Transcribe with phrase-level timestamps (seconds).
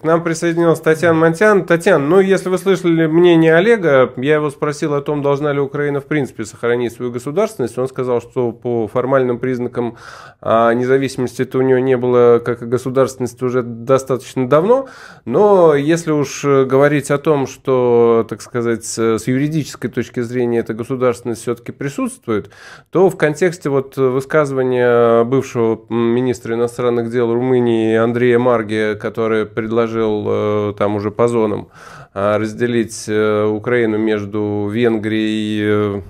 [0.00, 1.66] К нам присоединилась Татьяна Монтян.
[1.66, 6.00] Татьяна, ну, если вы слышали мнение Олега, я его спросил о том, должна ли Украина
[6.00, 7.76] в принципе сохранить свою государственность.
[7.76, 9.98] Он сказал, что по формальным признакам
[10.40, 14.88] а, независимости это у него не было, как и государственности, уже достаточно давно.
[15.26, 21.42] Но если уж говорить о том, что, так сказать, с юридической точки зрения эта государственность
[21.42, 22.48] все-таки присутствует,
[22.90, 30.24] то в контексте вот высказывания бывшего министра иностранных дел Румынии Андрея Марги, который предложил предложил
[30.70, 31.68] э, там уже по зонам
[32.14, 36.02] а, разделить э, Украину между Венгрией, э,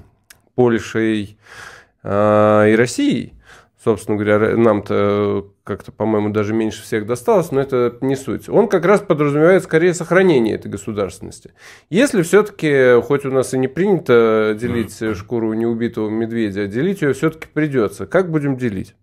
[0.55, 1.39] Польшей
[2.03, 3.34] и Россией.
[3.83, 8.48] Собственно говоря, нам-то как-то, по-моему, даже меньше всех досталось, но это не суть.
[8.48, 11.53] Он как раз подразумевает скорее сохранение этой государственности.
[11.91, 17.48] Если все-таки, хоть у нас и не принято делить шкуру неубитого медведя, делить ее все-таки
[17.53, 18.06] придется.
[18.06, 18.95] Как будем делить?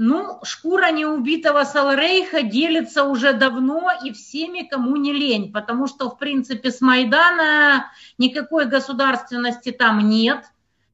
[0.00, 6.18] Ну, шкура неубитого Салрейха делится уже давно и всеми, кому не лень, потому что, в
[6.18, 10.44] принципе, с Майдана никакой государственности там нет.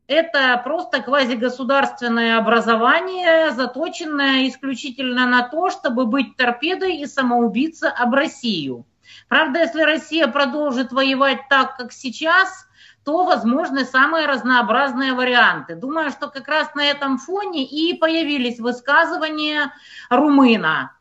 [0.06, 8.86] Это просто квазигосударственное образование, заточенное исключительно на то, чтобы быть торпедой и самоубиться об Россию.
[9.28, 12.66] Правда, если Россия продолжит воевать так, как сейчас–
[13.04, 15.74] то возможны самые разнообразные варианты.
[15.74, 19.72] Думаю, что как раз на этом фоне и появились высказывания
[20.08, 20.92] румына.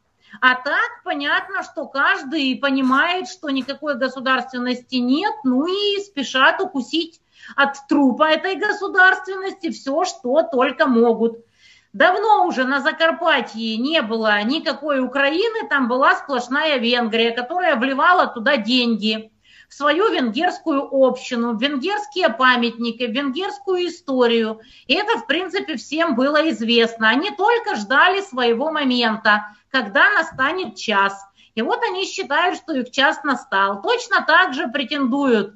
[0.41, 7.21] А так понятно, что каждый понимает, что никакой государственности нет, ну и спешат укусить
[7.55, 11.37] от трупа этой государственности все, что только могут.
[11.93, 18.57] Давно уже на Закарпатье не было никакой Украины, там была сплошная Венгрия, которая вливала туда
[18.57, 19.33] деньги
[19.75, 24.61] свою венгерскую общину, венгерские памятники, венгерскую историю.
[24.88, 27.09] И это, в принципе, всем было известно.
[27.09, 31.25] Они только ждали своего момента, когда настанет час.
[31.55, 33.81] И вот они считают, что их час настал.
[33.81, 35.55] Точно так же претендуют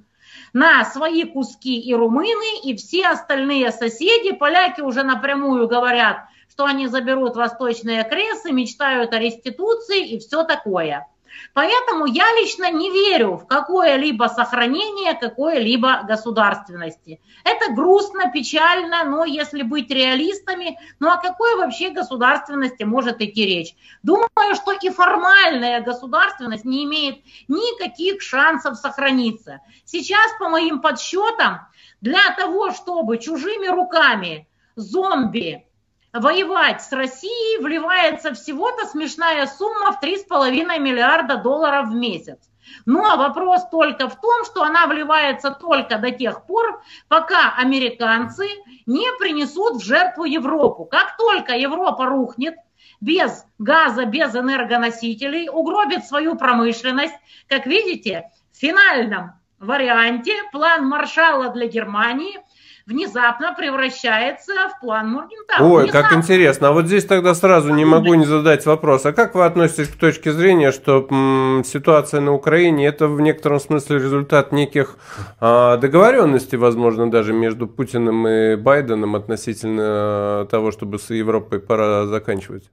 [0.54, 4.32] на свои куски и румыны, и все остальные соседи.
[4.32, 11.08] Поляки уже напрямую говорят, что они заберут восточные кресы, мечтают о реституции и все такое.
[11.54, 17.22] Поэтому я лично не верю в какое-либо сохранение какой-либо государственности.
[17.44, 23.76] Это грустно, печально, но если быть реалистами, ну о какой вообще государственности может идти речь?
[24.04, 29.60] Думаю, что и формальная государственность не имеет никаких шансов сохраниться.
[29.86, 31.68] Сейчас, по моим подсчетам,
[32.02, 35.67] для того, чтобы чужими руками зомби
[36.14, 42.40] воевать с Россией вливается всего-то смешная сумма в 3,5 миллиарда долларов в месяц.
[42.86, 48.48] Ну а вопрос только в том, что она вливается только до тех пор, пока американцы
[48.86, 50.86] не принесут в жертву Европу.
[50.86, 52.56] Как только Европа рухнет,
[53.00, 57.16] без газа, без энергоносителей, угробит свою промышленность,
[57.48, 62.40] как видите, в финальном варианте план Маршалла для Германии
[62.88, 65.72] внезапно превращается в план Моргентау.
[65.72, 66.10] Ой, внезапно.
[66.10, 66.70] как интересно.
[66.70, 69.06] А вот здесь тогда сразу не могу не задать вопрос.
[69.06, 73.60] А как вы относитесь к точке зрения, что м, ситуация на Украине это в некотором
[73.60, 74.98] смысле результат неких
[75.40, 82.72] а, договоренностей, возможно, даже между Путиным и Байденом относительно того, чтобы с Европой пора заканчивать?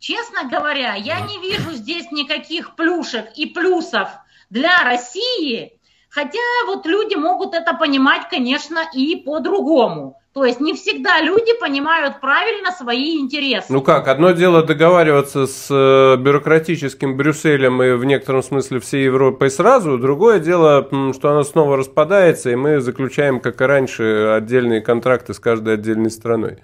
[0.00, 4.08] Честно говоря, я не вижу здесь никаких плюшек и плюсов
[4.50, 5.75] для России
[6.08, 10.18] Хотя вот люди могут это понимать, конечно, и по-другому.
[10.36, 13.72] То есть не всегда люди понимают правильно свои интересы.
[13.72, 19.50] Ну как, одно дело договариваться с э, бюрократическим Брюсселем и в некотором смысле всей Европой
[19.50, 25.32] сразу, другое дело, что оно снова распадается, и мы заключаем, как и раньше, отдельные контракты
[25.32, 26.62] с каждой отдельной страной.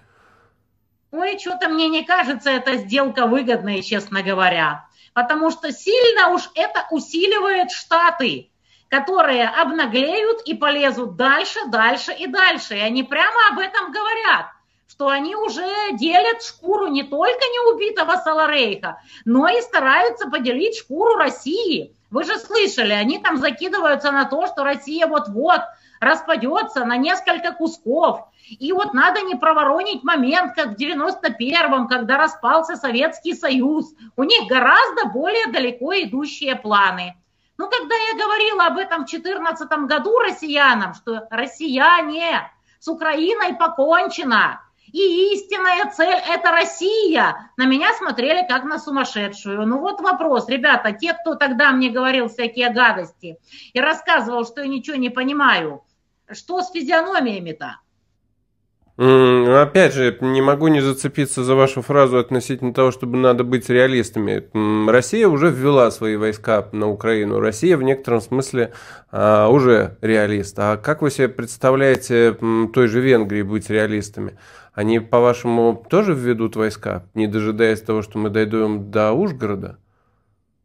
[1.11, 4.85] Ой, что-то мне не кажется эта сделка выгодной, честно говоря.
[5.15, 8.51] Потому что сильно уж это усиливает Штаты
[8.93, 12.77] которые обнаглеют и полезут дальше, дальше и дальше.
[12.77, 14.49] И они прямо об этом говорят,
[14.87, 21.97] что они уже делят шкуру не только неубитого Саларейха, но и стараются поделить шкуру России.
[22.11, 25.63] Вы же слышали, они там закидываются на то, что Россия вот-вот
[25.99, 28.29] распадется на несколько кусков.
[28.47, 33.95] И вот надо не проворонить момент, как в 91-м, когда распался Советский Союз.
[34.17, 37.17] У них гораздо более далеко идущие планы.
[37.63, 42.51] Ну, когда я говорила об этом в 2014 году россиянам, что россияне,
[42.81, 44.61] с Украиной покончено,
[44.91, 47.53] и истинная цель– это Россия.
[47.57, 49.65] На меня смотрели как на сумасшедшую.
[49.65, 53.39] Ну вот вопрос, ребята, те, кто тогда мне говорил всякие гадости
[53.73, 55.85] и рассказывал, что я ничего не понимаю,
[56.33, 57.79] что с физиономиями-то?
[58.99, 64.49] Опять же, не могу не зацепиться за вашу фразу относительно того, чтобы надо быть реалистами.
[64.91, 67.41] Россия уже ввела свои войска на Украину.
[67.41, 68.75] Россия в некотором смысле
[69.11, 70.59] а, уже реалист.
[70.59, 72.37] А как вы себе представляете
[72.75, 74.39] той же Венгрии быть реалистами?
[74.75, 79.79] Они, по-вашему, тоже введут войска, не дожидаясь того, что мы дойдем до Ужгорода?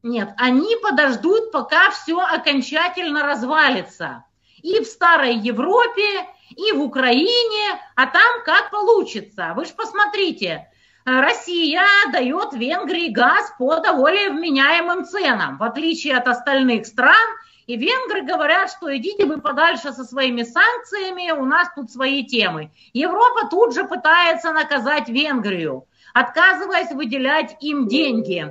[0.03, 4.25] Нет, они подождут, пока все окончательно развалится.
[4.61, 9.53] И в Старой Европе, и в Украине, а там как получится.
[9.55, 10.67] Вы же посмотрите,
[11.05, 17.27] Россия дает Венгрии газ по довольно вменяемым ценам, в отличие от остальных стран.
[17.65, 22.71] И венгры говорят, что идите вы подальше со своими санкциями, у нас тут свои темы.
[22.93, 28.49] Европа тут же пытается наказать Венгрию, отказываясь выделять им деньги.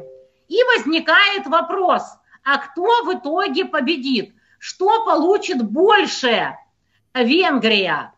[0.49, 2.03] И возникает вопрос,
[2.45, 4.35] а кто в итоге победит?
[4.59, 6.55] Что получит больше
[7.23, 8.13] Венгрия?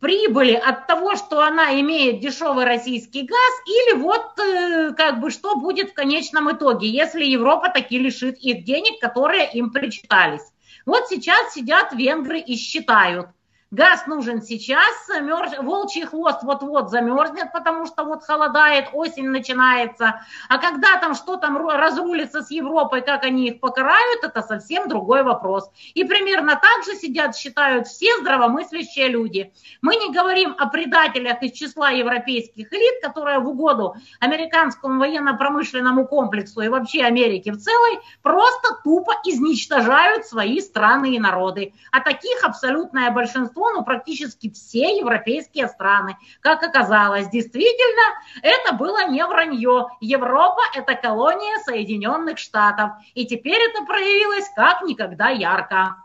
[0.00, 5.56] Прибыли от того, что она имеет дешевый российский газ, или вот э, как бы что
[5.56, 10.42] будет в конечном итоге, если Европа таки лишит их денег, которые им причитались.
[10.86, 13.28] Вот сейчас сидят венгры и считают–
[13.72, 15.56] Газ нужен сейчас, мерз...
[15.58, 20.20] волчий хвост вот-вот замерзнет, потому что вот холодает, осень начинается.
[20.50, 25.22] А когда там что там разрулится с Европой, как они их покарают, это совсем другой
[25.22, 25.70] вопрос.
[25.94, 29.54] И примерно так же сидят, считают все здравомыслящие люди.
[29.80, 36.60] Мы не говорим о предателях из числа европейских элит, которые в угоду американскому военно-промышленному комплексу
[36.60, 41.72] и вообще Америке в целой просто тупо изничтожают свои страны и народы.
[41.90, 46.16] А таких абсолютное большинство закону практически все европейские страны.
[46.40, 48.02] Как оказалось, действительно,
[48.42, 49.88] это было не вранье.
[50.00, 52.90] Европа– это колония Соединенных Штатов.
[53.14, 55.96] И теперь это проявилось как никогда ярко.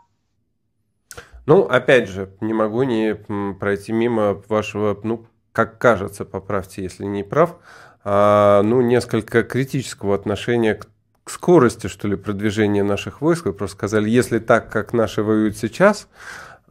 [1.46, 3.14] Ну, опять же, не могу не
[3.54, 7.56] пройти мимо вашего, ну, как кажется, поправьте, если не прав,
[8.04, 10.88] а, ну, несколько критического отношения к
[11.28, 13.44] к скорости, что ли, продвижения наших войск.
[13.44, 16.08] Вы просто сказали, если так, как наши воюют сейчас,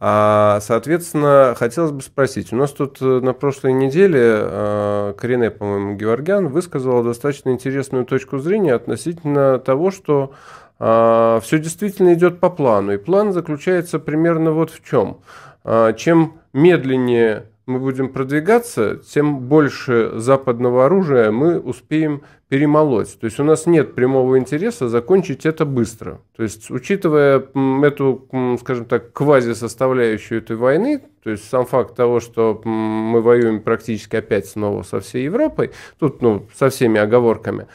[0.00, 6.46] соответственно, хотелось бы спросить, у нас тут э, на прошлой неделе а, Корене, по-моему, Георгян
[6.48, 10.34] высказала достаточно интересную точку зрения относительно того, что
[10.78, 12.92] а, все действительно идет по плану.
[12.92, 15.18] И план заключается примерно вот в чем.
[15.64, 23.18] А, чем медленнее мы будем продвигаться, тем больше западного оружия мы успеем перемолоть.
[23.20, 26.20] То есть у нас нет прямого интереса закончить это быстро.
[26.34, 27.44] То есть учитывая
[27.82, 28.26] эту,
[28.60, 34.46] скажем так, квази-составляющую этой войны, то есть сам факт того, что мы воюем практически опять
[34.46, 37.66] снова со всей Европой, тут ну, со всеми оговорками,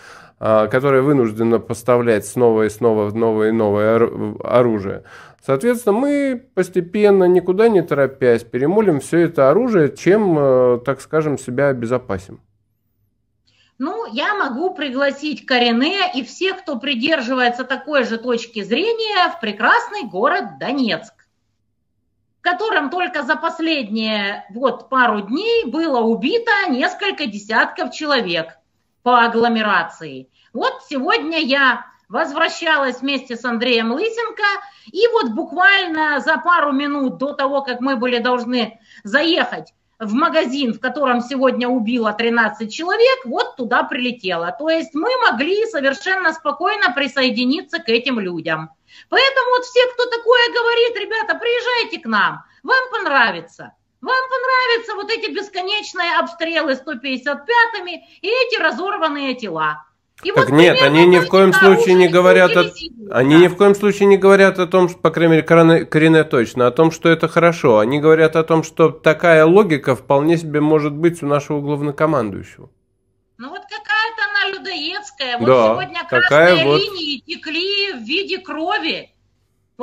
[0.43, 3.95] которая вынуждена поставлять снова и снова новое и новое
[4.43, 5.03] оружие,
[5.45, 11.67] Соответственно, мы постепенно, никуда не торопясь, перемолим все это оружие, чем, э, так скажем, себя
[11.67, 12.39] обезопасим.
[13.77, 20.03] Ну, я могу пригласить Корене и всех, кто придерживается такой же точки зрения, в прекрасный
[20.03, 21.13] город Донецк,
[22.39, 28.57] в котором только за последние вот пару дней было убито несколько десятков человек
[29.03, 30.29] по агломерации.
[30.53, 34.43] Вот сегодня я возвращалась вместе с Андреем Лысенко,
[34.91, 40.73] и вот буквально за пару минут до того, как мы были должны заехать в магазин,
[40.73, 44.55] в котором сегодня убило 13 человек, вот туда прилетело.
[44.57, 48.69] То есть мы могли совершенно спокойно присоединиться к этим людям.
[49.09, 53.73] Поэтому вот все, кто такое говорит, ребята, приезжайте к нам, вам понравится.
[54.03, 59.85] Вам понравятся вот эти бесконечные обстрелы 155-ми и эти разорванные тела.
[60.23, 62.65] И так вот нет, они ни в коем случае не говорят о...
[63.11, 66.25] Они ни в коем случае не говорят о том, что, по крайней мере, Корене, Корене
[66.25, 67.79] точно, о том, что это хорошо.
[67.79, 72.69] Они говорят о том, что такая логика вполне себе может быть у нашего главнокомандующего.
[73.37, 75.37] Ну вот какая-то она людоедская.
[75.37, 76.81] Вот да, сегодня красные вот...
[76.81, 79.12] линии текли в виде крови.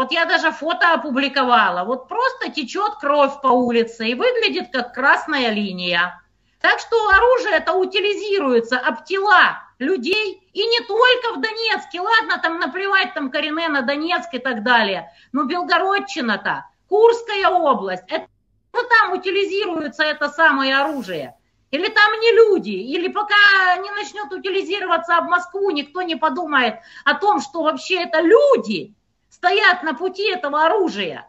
[0.00, 1.84] Вот я даже фото опубликовала.
[1.84, 6.22] Вот просто течет кровь по улице и выглядит как красная линия.
[6.58, 12.58] Так что оружие это утилизируется об тела людей, и не только в Донецке, ладно, там
[12.58, 18.26] наплевать там Корене на Донецк и так далее, но Белгородчина-то, Курская область, это
[18.72, 21.36] там утилизируется это самое оружие.
[21.72, 23.36] Или там не люди, или пока
[23.82, 28.94] не начнет утилизироваться об Москву, никто не подумает о том, что вообще это люди
[29.30, 31.26] стоят на пути этого оружия.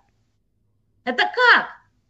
[1.06, 1.68] Это как?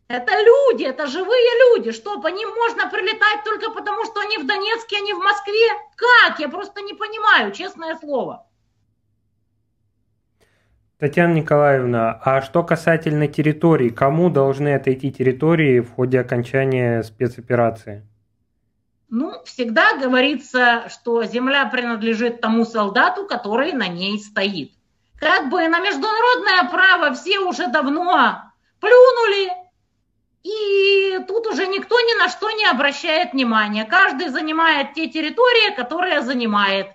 [0.08, 1.92] Это люди, это живые люди.
[1.92, 5.70] Что, по ним можно прилетать только потому, что они в Донецке, они а в Москве?
[5.96, 6.40] Как?
[6.40, 8.46] Я просто не понимаю, честное слово.
[10.98, 18.06] Татьяна Николаевна, а что касательно территорий, кому должны отойти территории в ходе окончания спецоперации?
[19.10, 24.74] Ну, всегда говорится, что земля принадлежит тому солдату, который на ней стоит.
[25.22, 28.42] Как бы на международное право все уже давно
[28.80, 29.52] плюнули,
[30.42, 33.86] и тут уже никто ни на что не обращает внимания.
[33.86, 36.88] Каждый занимает те территории, которые занимает.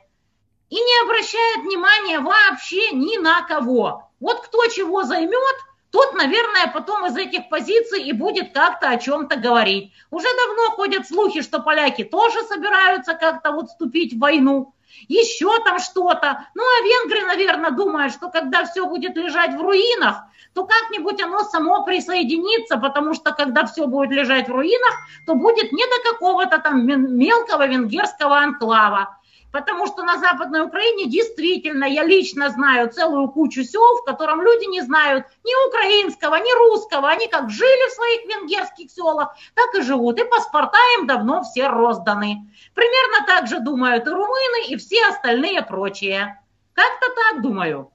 [0.70, 4.10] И не обращает внимания вообще ни на кого.
[4.18, 5.56] Вот кто чего займет,
[5.90, 9.92] тот, наверное, потом из этих позиций и будет как-то о чем-то говорить.
[10.10, 14.74] Уже давно ходят слухи, что поляки тоже собираются как-то вот вступить в войну.
[15.08, 16.46] Еще там что-то.
[16.54, 20.22] Ну, а венгры, наверное, думают, что когда все будет лежать в руинах,
[20.54, 24.94] то как-нибудь оно само присоединится, потому что когда все будет лежать в руинах,
[25.26, 29.18] то будет не до какого-то там мелкого венгерского анклава.
[29.56, 34.68] Потому что на Западной Украине действительно, я лично знаю целую кучу сел, в котором люди
[34.68, 37.08] не знают ни украинского, ни русского.
[37.08, 40.20] Они как жили в своих венгерских селах, так и живут.
[40.20, 42.52] И паспорта им давно все розданы.
[42.74, 46.38] Примерно так же думают и румыны, и все остальные прочие.
[46.74, 47.90] Как-то так думаю.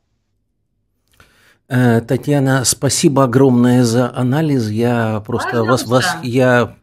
[1.68, 4.68] Э, Татьяна, спасибо огромное за анализ.
[4.68, 6.76] Я просто вас, вас я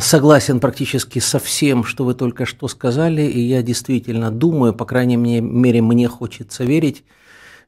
[0.00, 5.16] согласен практически со всем, что вы только что сказали, и я действительно думаю, по крайней
[5.16, 7.04] мере, мне хочется верить,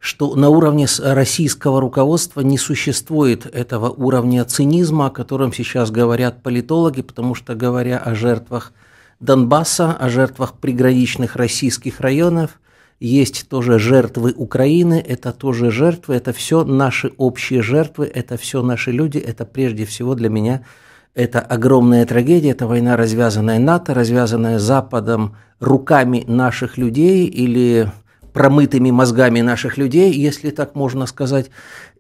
[0.01, 7.03] что на уровне российского руководства не существует этого уровня цинизма, о котором сейчас говорят политологи,
[7.03, 8.73] потому что говоря о жертвах
[9.21, 12.61] Донбасса, о жертвах приграничных российских районов–
[13.01, 18.91] есть тоже жертвы Украины, это тоже жертвы, это все наши общие жертвы, это все наши
[18.91, 20.65] люди, это прежде всего для меня
[21.15, 27.91] это огромная трагедия, это война, развязанная НАТО, развязанная Западом руками наших людей или
[28.33, 31.51] промытыми мозгами наших людей, если так можно сказать.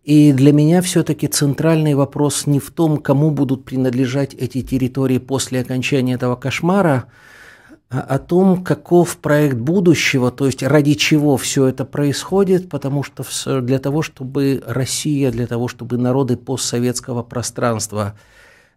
[0.04, 5.60] И для меня все-таки центральный вопрос не в том, кому будут принадлежать эти территории после
[5.60, 7.06] окончания этого кошмара,
[7.90, 13.24] о том, каков проект будущего, то есть ради чего все это происходит, потому что
[13.62, 18.14] для того, чтобы Россия, для того, чтобы народы постсоветского пространства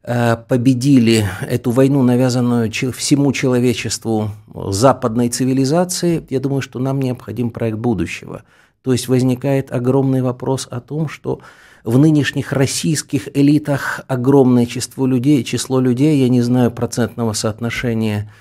[0.04, 8.44] победили эту войну, навязанную всему человечеству западной цивилизации, я думаю, что нам необходим проект будущего.
[8.82, 11.42] То есть возникает огромный вопрос о том, что
[11.84, 18.32] в нынешних российских элитах огромное число людей, число людей, я не знаю процентного соотношения,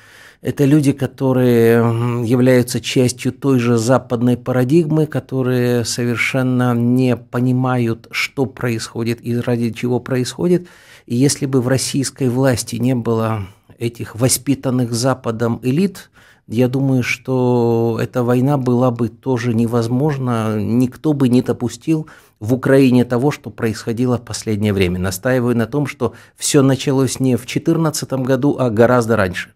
[0.42, 9.18] это люди, которые являются частью той же западной парадигмы, которые совершенно не понимают, что происходит
[9.22, 10.66] и ради чего происходит.
[11.06, 16.10] И если бы в российской власти не было этих воспитанных Западом элит,
[16.46, 20.58] я думаю, что эта война была бы тоже невозможна.
[20.60, 22.08] Никто бы не допустил
[22.40, 24.98] в Украине того, что происходило в последнее время.
[24.98, 29.50] Настаиваю на том, что все началось не в 2014 году, а гораздо раньше.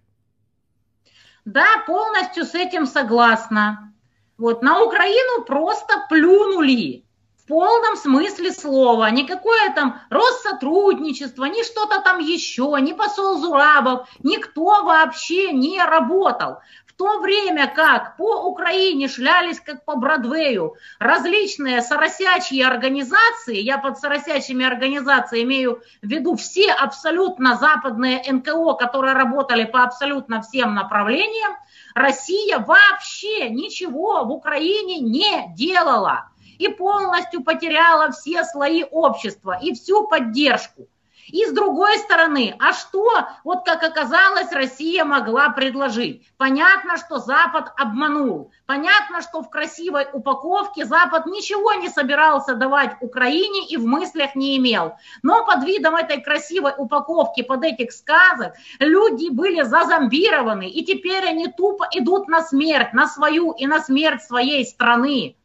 [1.44, 3.92] Да, полностью с этим согласна.
[4.38, 7.04] Вот, на Украину просто плюнули
[7.36, 9.10] в полном смысле слова.
[9.10, 16.60] Никакое там Россотрудничество, ни что-то там еще, ни посол Зурабов, никто вообще не работал
[16.96, 24.64] то время как по Украине шлялись как по Бродвею различные соросячьи организации, я под соросячьими
[24.64, 31.52] организациями имею в виду все абсолютно западные НКО, которые работали по абсолютно всем направлениям,
[31.94, 40.06] Россия вообще ничего в Украине не делала и полностью потеряла все слои общества и всю
[40.06, 40.88] поддержку.
[41.28, 43.09] И с другой стороны, а что,
[43.45, 46.26] вот как оказалось, Россия могла предложить?
[46.37, 48.52] Понятно, что Запад обманул.
[48.66, 54.57] Понятно, что в красивой упаковке Запад ничего не собирался давать Украине и в мыслях не
[54.59, 54.97] имел.
[55.23, 61.49] Но под видом этой красивой упаковки, под этих сказок, люди были зазомбированы, и теперь они
[61.49, 65.37] тупо идут на смерть, на свою и на смерть своей страны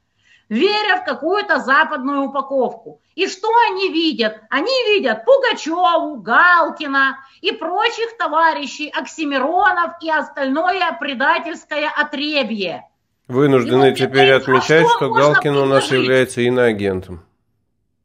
[0.49, 3.01] веря в какую-то западную упаковку.
[3.15, 4.41] И что они видят?
[4.49, 12.85] Они видят Пугачеву, Галкина и прочих товарищей, Оксимиронов и остальное предательское отребье.
[13.27, 17.23] Вынуждены теперь отмечать, что, что Галкин у нас является иноагентом.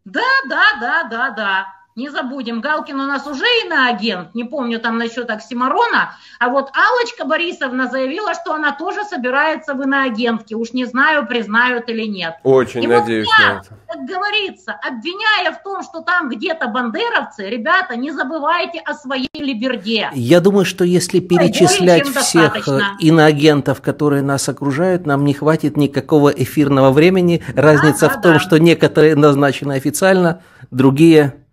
[0.05, 1.74] Да, да, да, да, да.
[1.97, 7.25] Не забудем, Галкин у нас уже иноагент, не помню там насчет Оксимарона, а вот Алочка
[7.25, 10.57] Борисовна заявила, что она тоже собирается в иноагентке.
[10.57, 12.35] Уж не знаю, признают или нет.
[12.43, 13.69] Очень И надеюсь вот я, на это.
[13.87, 20.11] как говорится, обвиняя в том, что там где-то бандеровцы, ребята, не забывайте о своей либерде.
[20.15, 22.97] Я думаю, что если перечислять всех достаточно.
[22.99, 27.41] иноагентов, которые нас окружают, нам не хватит никакого эфирного времени.
[27.55, 28.39] Разница да, в том, да.
[28.41, 31.44] что некоторые назначены официально, другие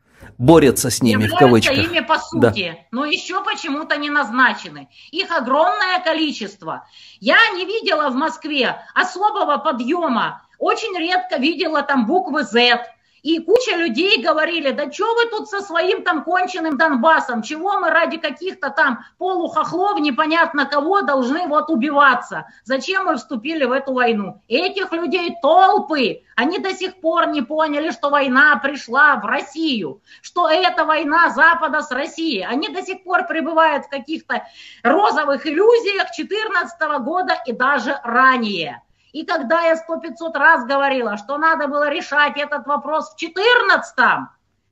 [0.42, 1.78] борются с ними, в кавычках.
[1.78, 2.86] ими по сути, да.
[2.92, 4.90] но еще почему-то не назначены.
[5.12, 6.88] Их огромное количество.
[7.20, 10.42] Я не видела в Москве особого подъема.
[10.58, 12.84] Очень редко видела там буквы Z
[13.24, 17.90] и куча людей говорили, да что вы тут со своим там конченным Донбассом, чего мы
[17.90, 22.48] ради каких-то там полухохлов, непонятно кого, должны вот убиваться?
[22.64, 24.42] Зачем мы вступили в эту войну?
[24.48, 30.50] Этих людей толпы, они до сих пор не поняли, что война пришла в Россию, что
[30.50, 32.44] это война Запада с Россией.
[32.44, 34.48] Они до сих пор пребывают в каких-то
[34.82, 38.82] розовых иллюзиях 2014 года и даже ранее.
[39.14, 44.30] И когда я сто пятьсот раз говорила, что надо было решать этот вопрос в 14-м,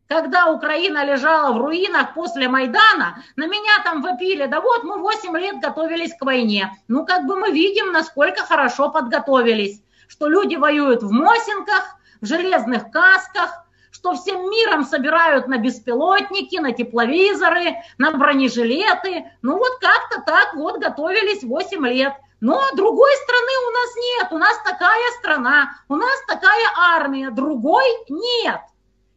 [0.07, 5.37] когда Украина лежала в руинах после Майдана, на меня там вопили, да вот мы 8
[5.37, 6.71] лет готовились к войне.
[6.87, 12.89] Ну, как бы мы видим, насколько хорошо подготовились, что люди воюют в Мосинках, в железных
[12.91, 19.25] касках, что всем миром собирают на беспилотники, на тепловизоры, на бронежилеты.
[19.41, 24.37] Ну вот как-то так вот готовились 8 лет– но другой страны у нас нет, у
[24.37, 28.61] нас такая страна, у нас такая армия, другой нет.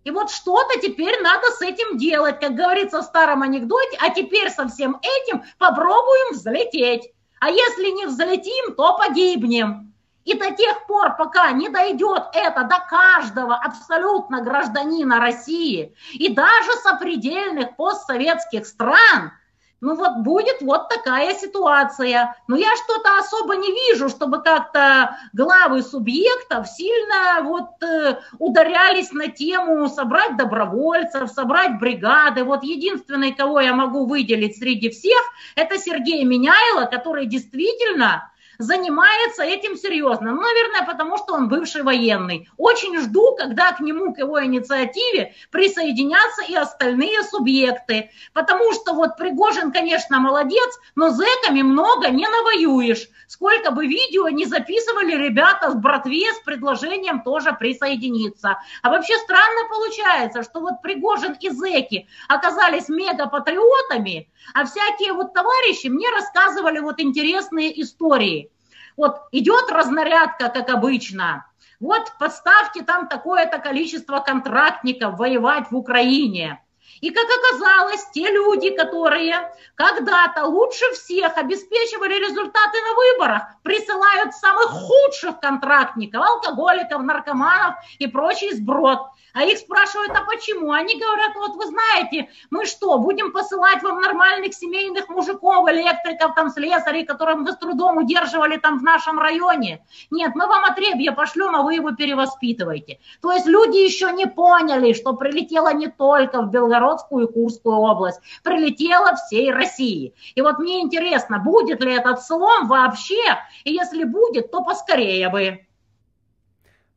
[0.05, 4.50] И вот что-то теперь надо с этим делать, как говорится в старом анекдоте, а теперь
[4.50, 7.12] со всем этим попробуем взлететь.
[7.38, 9.95] А если не взлетим, то погибнем.
[10.25, 16.73] И до тех пор, пока не дойдет это до каждого абсолютно гражданина России и даже
[16.83, 19.33] сопредельных постсоветских стран–
[19.83, 22.37] ну вот будет вот такая ситуация.
[22.47, 29.27] Но я что-то особо не вижу, чтобы как-то главы субъектов сильно вот э, ударялись на
[29.27, 32.45] тему собрать добровольцев, собрать бригады.
[32.45, 35.21] Вот единственный, кого я могу выделить среди всех,
[35.57, 38.32] это Сергей Меняйло, который действительно
[38.62, 40.33] занимается этим серьезно.
[40.33, 42.49] Ну, наверное, потому что он бывший военный.
[42.57, 48.11] Очень жду, когда к нему, к его инициативе присоединятся и остальные субъекты.
[48.33, 53.09] Потому что вот Пригожин, конечно, молодец, но зэками много не навоюешь.
[53.26, 58.59] Сколько бы видео не записывали ребята с братве с предложением тоже присоединиться.
[58.83, 65.87] А вообще странно получается, что вот Пригожин и зэки оказались мегапатриотами, а всякие вот товарищи
[65.87, 68.51] мне рассказывали вот интересные истории.
[68.97, 71.47] Вот идет разнарядка, как обычно.
[71.81, 76.63] Вот подставьте там такое-то количество контрактников воевать в Украине.
[77.02, 84.69] И как оказалось, те люди, которые когда-то лучше всех обеспечивали результаты на выборах, присылают самых
[84.71, 89.00] худших контрактников, алкоголиков, наркоманов и прочий сброд.
[89.34, 90.73] А их спрашивают, а почему?
[90.73, 96.50] Они говорят, вот вы знаете, мы что, будем посылать вам нормальных семейных мужиков, электриков, там,
[96.50, 99.84] слесарей, которых мы с трудом удерживали там в нашем районе?
[100.10, 103.00] Нет, мы вам отребье пошлем, а вы его перевоспитываете.
[103.23, 106.50] То есть люди еще не поняли, что прилетело не только в
[106.93, 110.15] Белгородскую и Курскую область, прилетело всей России.
[110.35, 115.61] И вот мне интересно, будет ли этот слом вообще, и если будет, то поскорее бы.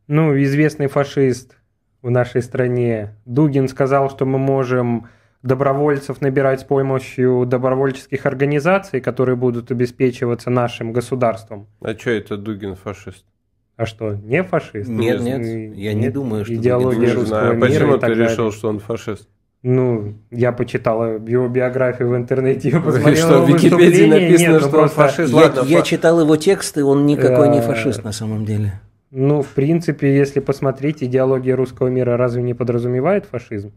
[0.08, 1.56] Ну, известный фашист
[2.02, 3.16] в нашей стране.
[3.26, 5.10] Дугин сказал, что мы можем
[5.42, 11.68] добровольцев набирать с помощью добровольческих организаций, которые будут обеспечиваться нашим государством.
[11.82, 13.26] А что это Дугин фашист?
[13.78, 14.88] А что, не фашист?
[14.88, 15.42] Нет, нет,
[15.76, 17.16] я нет, не думаю, что идеология Дугин...
[17.16, 17.68] русского мира.
[17.68, 19.28] Почему ты решил, что он фашист?
[19.68, 24.68] Ну, я почитал его биографию в интернете, я посмотрел Что, в Википедии написано, Нет, ну
[24.68, 25.34] что он фашист?
[25.34, 25.84] Я, Ладно, я фа...
[25.84, 28.80] читал его тексты, он никакой не фашист на самом деле.
[29.10, 33.72] Ну, в принципе, если посмотреть, идеология русского мира разве не подразумевает фашизм?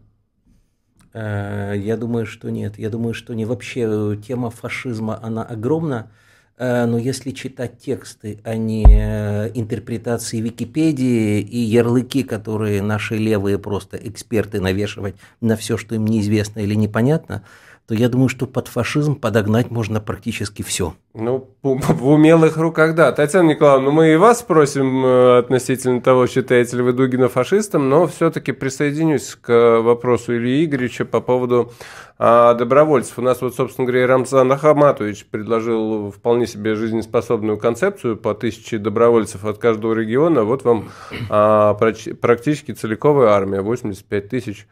[1.15, 2.77] Э, я думаю, что нет.
[2.77, 6.11] Я думаю, что не вообще э, тема фашизма, она огромна.
[6.59, 13.97] Э, но если читать тексты, а не интерпретации Википедии и ярлыки, которые наши левые просто
[13.97, 17.43] эксперты навешивать на все, что им неизвестно или непонятно,
[17.89, 20.93] то я думаю, что под фашизм подогнать можно практически все.
[21.15, 23.11] Ну, в умелых руках, да.
[23.11, 27.89] Татьяна Николаевна, ну мы и вас спросим э, относительно того, считаете ли вы Дугина фашистом,
[27.89, 31.71] но все-таки присоединюсь к вопросу Ильи Игоревича по поводу
[32.19, 33.17] а, добровольцев.
[33.17, 39.45] У нас вот, собственно говоря, Рамзан Ахматович предложил вполне себе жизнеспособную концепцию по тысяче добровольцев
[39.45, 40.43] от каждого региона.
[40.43, 40.89] Вот вам
[41.31, 44.67] а, практически целиковая армия, 85 тысяч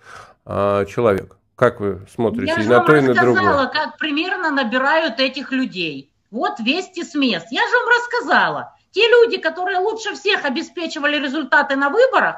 [0.46, 1.38] а, человек.
[1.58, 3.15] Как вы смотрите Я и на то, и на другое?
[3.15, 6.12] Я же вам рассказала, как примерно набирают этих людей.
[6.30, 7.48] Вот вести с мест.
[7.50, 8.76] Я же вам рассказала.
[8.91, 12.36] Те люди, которые лучше всех обеспечивали результаты на выборах,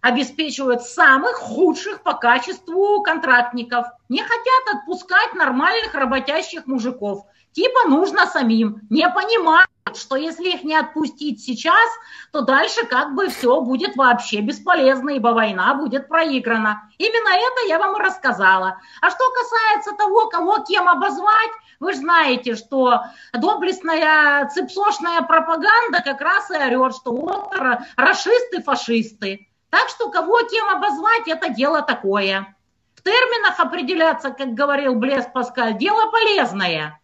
[0.00, 3.86] обеспечивают самых худших по качеству контрактников.
[4.08, 7.26] Не хотят отпускать нормальных работящих мужиков.
[7.52, 8.80] Типа нужно самим.
[8.90, 11.88] Не понимают, что если их не отпустить сейчас,
[12.32, 16.90] то дальше как бы все будет вообще бесполезно, ибо война будет проиграна.
[16.98, 18.80] Именно это я вам и рассказала.
[19.00, 26.20] А что касается того, кого кем обозвать, вы же знаете, что доблестная цепсошная пропаганда как
[26.20, 27.54] раз и орет, что вот
[27.96, 29.48] расисты, фашисты.
[29.70, 32.54] Так что кого кем обозвать, это дело такое.
[32.94, 37.00] В терминах определяться, как говорил Блес Паскаль, дело полезное.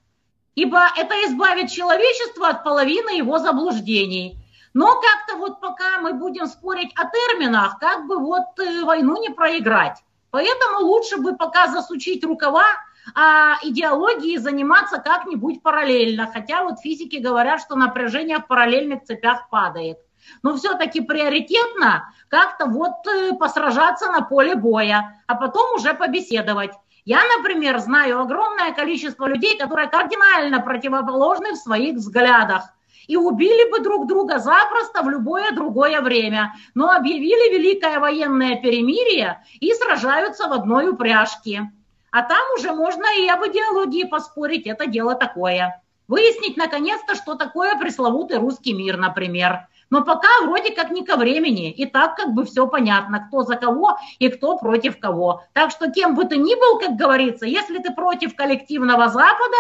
[0.55, 4.39] Ибо это избавит человечество от половины его заблуждений.
[4.73, 9.31] Но как-то вот пока мы будем спорить о терминах, как бы вот э, войну не
[9.31, 10.03] проиграть.
[10.31, 12.67] Поэтому лучше бы пока засучить рукава,
[13.15, 16.31] а идеологией заниматься как-нибудь параллельно.
[16.33, 19.99] Хотя вот физики говорят, что напряжение в параллельных цепях падает
[20.43, 26.73] но все-таки приоритетно как-то вот э, посражаться на поле боя, а потом уже побеседовать.
[27.05, 32.71] Я, например, знаю огромное количество людей, которые кардинально противоположны в своих взглядах
[33.07, 39.45] и убили бы друг друга запросто в любое другое время, но объявили великое военное перемирие
[39.61, 41.71] и сражаются в одной упряжке.
[42.11, 45.83] А там уже можно и об идеологии поспорить, это дело такое.
[46.09, 49.67] Выяснить наконец-то, что такое пресловутый русский мир, например.
[49.95, 51.71] Но пока вроде как не ко времени.
[51.71, 55.45] И так как бы все понятно, кто за кого и кто против кого.
[55.53, 59.57] Так что кем бы ты ни был, как говорится, если ты против коллективного Запада,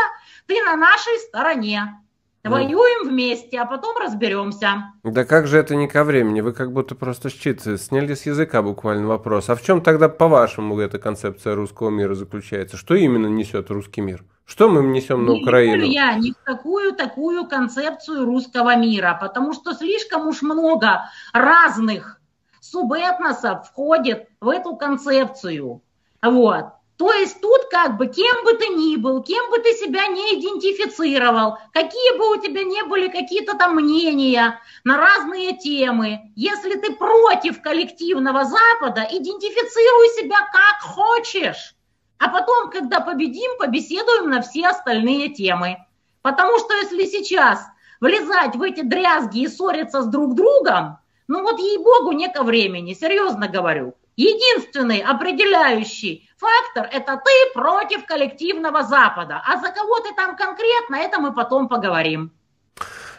[0.48, 2.00] ты на нашей стороне.
[2.42, 4.92] Воюем вместе, а потом разберемся.
[5.04, 6.40] Да как же это не ко времени?
[6.40, 9.48] Вы как будто просто щит сняли с языка буквально вопрос.
[9.50, 12.76] А в чем тогда, по-вашему, эта концепция русского мира заключается?
[12.76, 14.24] Что именно несет русский мир?
[14.46, 15.84] Что мы несем на Украину?
[15.84, 22.20] Не я ни в какую такую концепцию русского мира, потому что слишком уж много разных
[22.60, 25.82] субэтносов входит в эту концепцию.
[26.22, 26.64] Вот.
[26.96, 30.38] То есть тут как бы кем бы ты ни был, кем бы ты себя не
[30.38, 36.94] идентифицировал, какие бы у тебя не были какие-то там мнения на разные темы, если ты
[36.94, 41.73] против коллективного Запада, идентифицируй себя как хочешь.
[42.18, 45.78] А потом, когда победим, побеседуем на все остальные темы.
[46.22, 47.64] Потому что если сейчас
[48.00, 50.98] влезать в эти дрязги и ссориться с друг другом,
[51.28, 53.94] ну вот ей-богу, не ко времени, серьезно говорю.
[54.16, 59.42] Единственный определяющий фактор– это ты против коллективного Запада.
[59.44, 62.30] А за кого ты там конкретно, это мы потом поговорим.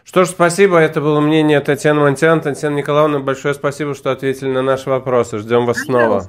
[0.06, 0.78] Что ж, спасибо.
[0.78, 2.40] Это было мнение Татьяны Монтян.
[2.40, 5.40] Татьяна Николаевна, большое спасибо, что ответили на наши вопросы.
[5.40, 6.28] Ждем вас снова.